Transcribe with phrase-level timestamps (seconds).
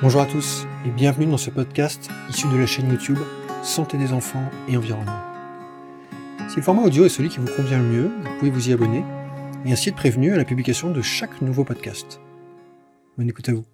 [0.00, 3.18] Bonjour à tous et bienvenue dans ce podcast issu de la chaîne YouTube
[3.64, 5.18] Santé des enfants et environnement.
[6.48, 8.72] Si le format audio est celui qui vous convient le mieux, vous pouvez vous y
[8.72, 9.04] abonner
[9.64, 12.20] et ainsi être prévenu à la publication de chaque nouveau podcast.
[13.16, 13.64] Bonne écoute à vous.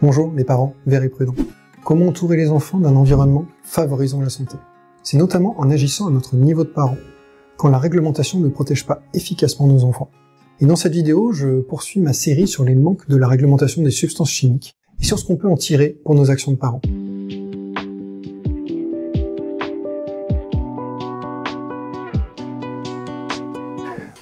[0.00, 1.34] Bonjour les parents, verts et prudents.
[1.84, 4.56] Comment entourer les enfants d'un environnement favorisant la santé?
[5.02, 6.96] C'est notamment en agissant à notre niveau de parents,
[7.58, 10.10] quand la réglementation ne protège pas efficacement nos enfants.
[10.60, 13.90] Et dans cette vidéo, je poursuis ma série sur les manques de la réglementation des
[13.90, 16.80] substances chimiques et sur ce qu'on peut en tirer pour nos actions de parents.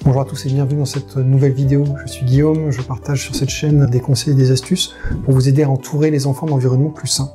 [0.03, 1.85] Bonjour à tous et bienvenue dans cette nouvelle vidéo.
[2.03, 5.47] Je suis Guillaume, je partage sur cette chaîne des conseils et des astuces pour vous
[5.47, 7.31] aider à entourer les enfants d'environnements plus sains,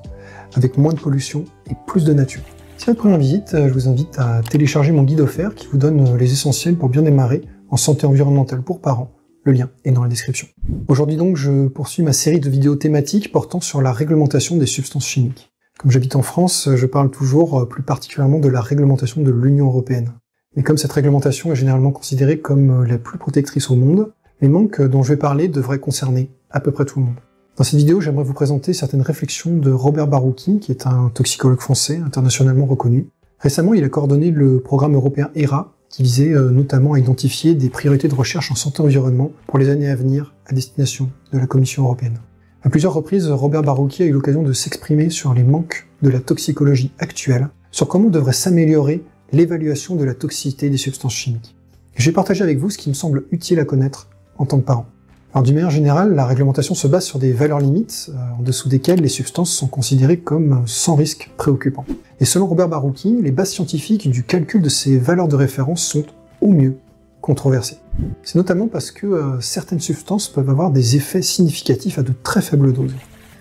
[0.54, 2.42] avec moins de pollution et plus de nature.
[2.76, 5.78] Si c'est votre première visite, je vous invite à télécharger mon guide offert qui vous
[5.78, 9.10] donne les essentiels pour bien démarrer en santé environnementale pour parents.
[9.44, 10.48] Le lien est dans la description.
[10.88, 15.06] Aujourd'hui donc, je poursuis ma série de vidéos thématiques portant sur la réglementation des substances
[15.06, 15.50] chimiques.
[15.78, 19.66] Comme j'habite en France, je parle toujours euh, plus particulièrement de la réglementation de l'Union
[19.66, 20.12] européenne.
[20.56, 24.48] Mais comme cette réglementation est généralement considérée comme euh, la plus protectrice au monde, les
[24.48, 27.16] manques dont je vais parler devraient concerner à peu près tout le monde.
[27.56, 31.60] Dans cette vidéo, j'aimerais vous présenter certaines réflexions de Robert Barouki, qui est un toxicologue
[31.60, 33.08] français internationalement reconnu.
[33.40, 37.70] Récemment, il a coordonné le programme européen ERA, qui visait euh, notamment à identifier des
[37.70, 41.84] priorités de recherche en santé-environnement pour les années à venir à destination de la Commission
[41.84, 42.20] européenne.
[42.62, 46.20] À plusieurs reprises, Robert Barouki a eu l'occasion de s'exprimer sur les manques de la
[46.20, 51.54] toxicologie actuelle, sur comment devrait s'améliorer l'évaluation de la toxicité des substances chimiques.
[51.94, 54.64] je vais partager avec vous ce qui me semble utile à connaître en tant que
[54.64, 54.86] parent.
[55.34, 58.70] Alors d'une manière générale, la réglementation se base sur des valeurs limites, euh, en dessous
[58.70, 61.84] desquelles les substances sont considérées comme sans risque préoccupant.
[62.18, 66.04] Et selon Robert Barouki, les bases scientifiques du calcul de ces valeurs de référence sont
[66.40, 66.78] au mieux
[67.20, 67.78] controversées.
[68.22, 72.40] C'est notamment parce que euh, certaines substances peuvent avoir des effets significatifs à de très
[72.40, 72.94] faibles doses.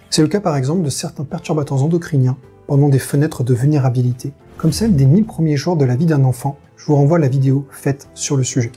[0.10, 4.74] C'est le cas par exemple de certains perturbateurs endocriniens pendant des fenêtres de vulnérabilité, comme
[4.74, 6.58] celle des 1000 premiers jours de la vie d'un enfant.
[6.76, 8.74] Je vous renvoie à la vidéo faite sur le sujet.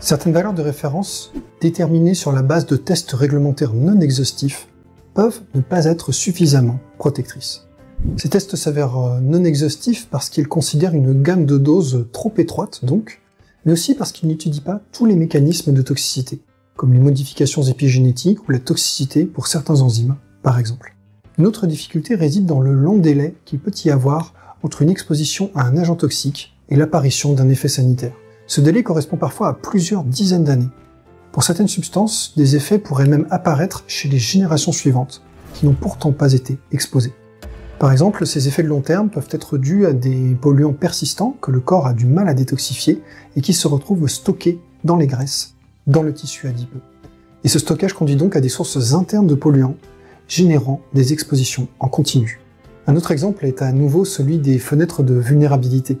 [0.00, 1.32] Certaines valeurs de référence,
[1.64, 4.68] déterminées sur la base de tests réglementaires non exhaustifs,
[5.14, 7.66] peuvent ne pas être suffisamment protectrices.
[8.18, 12.84] Ces tests s'avèrent euh, non exhaustifs parce qu'ils considèrent une gamme de doses trop étroite,
[12.84, 13.22] donc,
[13.64, 16.42] mais aussi parce qu'ils n'étudient pas tous les mécanismes de toxicité,
[16.76, 20.94] comme les modifications épigénétiques ou la toxicité pour certains enzymes, par exemple.
[21.38, 25.50] Une autre difficulté réside dans le long délai qu'il peut y avoir entre une exposition
[25.54, 28.12] à un agent toxique et l'apparition d'un effet sanitaire.
[28.46, 30.68] Ce délai correspond parfois à plusieurs dizaines d'années.
[31.34, 35.20] Pour certaines substances, des effets pourraient même apparaître chez les générations suivantes,
[35.52, 37.12] qui n'ont pourtant pas été exposées.
[37.80, 41.50] Par exemple, ces effets de long terme peuvent être dus à des polluants persistants que
[41.50, 43.02] le corps a du mal à détoxifier
[43.34, 45.56] et qui se retrouvent stockés dans les graisses,
[45.88, 46.78] dans le tissu adipeux.
[47.42, 49.74] Et ce stockage conduit donc à des sources internes de polluants,
[50.28, 52.38] générant des expositions en continu.
[52.86, 55.98] Un autre exemple est à nouveau celui des fenêtres de vulnérabilité,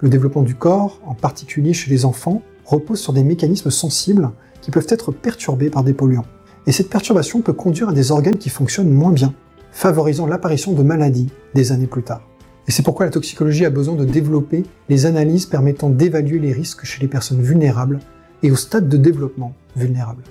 [0.00, 4.30] le développement du corps, en particulier chez les enfants, repose sur des mécanismes sensibles
[4.64, 6.24] qui peuvent être perturbés par des polluants.
[6.66, 9.34] Et cette perturbation peut conduire à des organes qui fonctionnent moins bien,
[9.72, 12.22] favorisant l'apparition de maladies des années plus tard.
[12.66, 16.86] Et c'est pourquoi la toxicologie a besoin de développer les analyses permettant d'évaluer les risques
[16.86, 18.00] chez les personnes vulnérables
[18.42, 20.22] et au stade de développement vulnérable.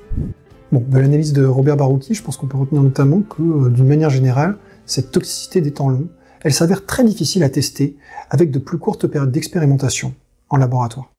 [0.72, 3.88] Bon, de l'analyse de Robert Barouki, je pense qu'on peut retenir notamment que, euh, d'une
[3.88, 4.58] manière générale,
[4.88, 6.10] cette toxicité des temps longs
[6.44, 7.96] elle s'avère très difficile à tester
[8.30, 10.14] avec de plus courtes périodes d'expérimentation
[10.50, 11.10] en laboratoire.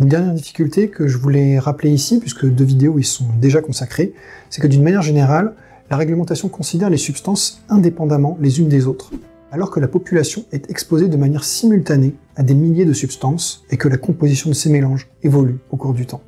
[0.00, 4.12] Une dernière difficulté que je voulais rappeler ici, puisque deux vidéos y sont déjà consacrées,
[4.48, 5.54] c'est que d'une manière générale,
[5.90, 9.10] la réglementation considère les substances indépendamment les unes des autres,
[9.50, 13.76] alors que la population est exposée de manière simultanée à des milliers de substances et
[13.76, 16.22] que la composition de ces mélanges évolue au cours du temps.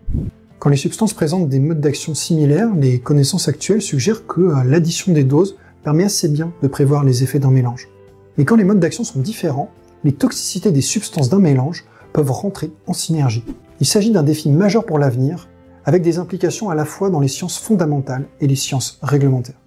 [0.59, 5.13] Quand les substances présentent des modes d'action similaires, les connaissances actuelles suggèrent que euh, l'addition
[5.13, 7.89] des doses permet assez bien de prévoir les effets d'un mélange.
[8.37, 9.71] Mais quand les modes d'action sont différents,
[10.03, 13.45] les toxicités des substances d'un mélange peuvent rentrer en synergie.
[13.81, 15.49] Il s'agit d'un défi majeur pour l'avenir,
[15.85, 19.61] avec des implications à la fois dans les sciences fondamentales et les sciences réglementaires.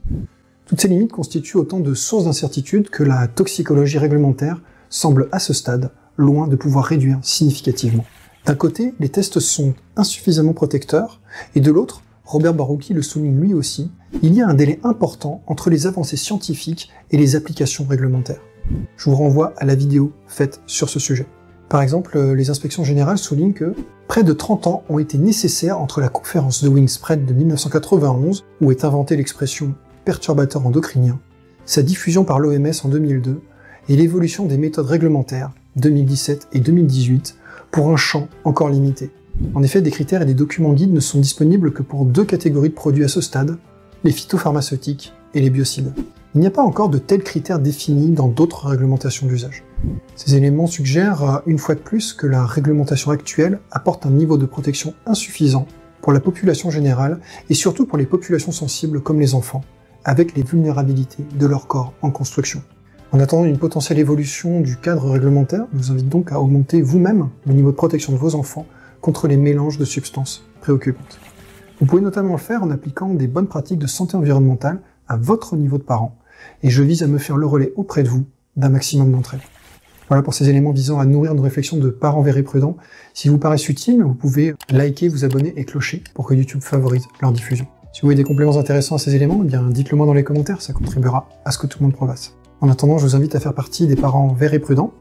[0.65, 5.53] Toutes ces limites constituent autant de sources d'incertitude que la toxicologie réglementaire semble à ce
[5.53, 8.05] stade loin de pouvoir réduire significativement.
[8.45, 11.21] D'un côté, les tests sont insuffisamment protecteurs,
[11.55, 13.91] et de l'autre, Robert Barouki le souligne lui aussi,
[14.21, 18.41] il y a un délai important entre les avancées scientifiques et les applications réglementaires.
[18.97, 21.25] Je vous renvoie à la vidéo faite sur ce sujet.
[21.73, 23.73] Par exemple, euh, les inspections générales soulignent que
[24.07, 28.69] près de 30 ans ont été nécessaires entre la conférence de Wingspread de 1991, où
[28.69, 29.73] est inventée l'expression
[30.05, 31.19] perturbateur endocrinien,
[31.65, 33.41] sa diffusion par l'OMS en 2002,
[33.89, 37.37] et l'évolution des méthodes réglementaires 2017 et 2018
[37.71, 39.09] pour un champ encore limité.
[39.55, 42.69] En effet, des critères et des documents guides ne sont disponibles que pour deux catégories
[42.69, 43.57] de produits à ce stade,
[44.03, 45.91] les phytopharmaceutiques et les biocides.
[46.35, 49.63] Il n'y a pas encore de tels critères définis dans d'autres réglementations d'usage.
[50.15, 54.37] Ces éléments suggèrent euh, une fois de plus que la réglementation actuelle apporte un niveau
[54.37, 55.67] de protection insuffisant
[56.01, 57.19] pour la population générale
[57.49, 59.63] et surtout pour les populations sensibles comme les enfants,
[60.05, 62.61] avec les vulnérabilités de leur corps en construction.
[63.11, 67.29] En attendant une potentielle évolution du cadre réglementaire, je vous invite donc à augmenter vous-même
[67.45, 68.65] le niveau de protection de vos enfants
[69.01, 71.19] contre les mélanges de substances préoccupantes.
[71.79, 75.55] Vous pouvez notamment le faire en appliquant des bonnes pratiques de santé environnementale à votre
[75.55, 76.17] niveau de parent,
[76.63, 78.25] et je vise à me faire le relais auprès de vous
[78.55, 79.62] d'un maximum d'entre elles.
[80.09, 82.77] Voilà pour ces éléments visant à nourrir nos réflexions de parents verrés prudents.
[83.13, 87.07] Si vous paraissent utiles, vous pouvez liker, vous abonner et clocher pour que YouTube favorise
[87.21, 87.65] leur diffusion.
[87.93, 90.23] Si vous voyez des compléments intéressants à ces éléments, eh bien dites-le moi dans les
[90.23, 92.33] commentaires, ça contribuera à ce que tout le monde progresse.
[92.59, 94.93] En attendant, je vous invite à faire partie des parents verts et prudents,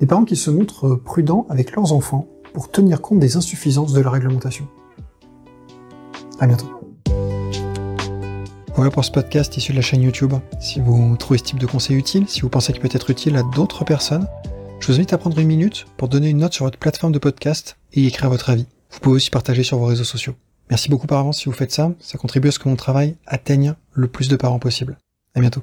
[0.00, 4.00] des parents qui se montrent prudents avec leurs enfants pour tenir compte des insuffisances de
[4.00, 4.66] la réglementation.
[6.40, 6.75] À bientôt.
[8.76, 10.34] Voilà pour ce podcast issu de la chaîne YouTube.
[10.60, 13.34] Si vous trouvez ce type de conseil utile, si vous pensez qu'il peut être utile
[13.36, 14.28] à d'autres personnes,
[14.80, 17.18] je vous invite à prendre une minute pour donner une note sur votre plateforme de
[17.18, 18.66] podcast et y écrire votre avis.
[18.90, 20.34] Vous pouvez aussi partager sur vos réseaux sociaux.
[20.68, 23.16] Merci beaucoup par avance si vous faites ça, ça contribue à ce que mon travail
[23.24, 24.98] atteigne le plus de parents possible.
[25.34, 25.62] À bientôt.